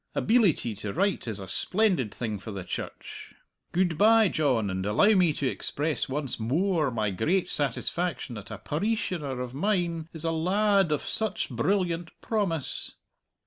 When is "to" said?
0.79-0.93, 5.33-5.45